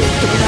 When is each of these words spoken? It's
It's 0.00 0.47